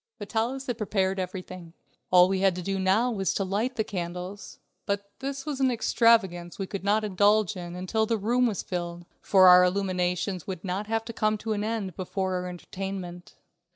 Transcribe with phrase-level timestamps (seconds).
[0.17, 1.73] Vitalis had prepared everything.
[2.09, 5.69] All we had to do now was to light the candles, but this was an
[5.69, 10.47] extravagance that we could not indulge in until the room was filled, for our illuminations
[10.47, 13.35] would not have to come to an end before our entertainment.